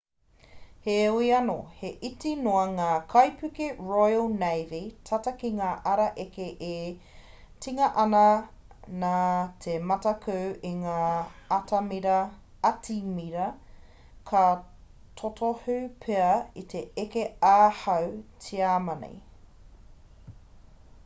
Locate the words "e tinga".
6.69-7.89